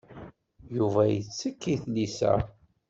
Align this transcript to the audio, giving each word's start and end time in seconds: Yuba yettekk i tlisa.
Yuba 0.75 1.01
yettekk 1.07 1.61
i 1.73 1.75
tlisa. 1.83 2.33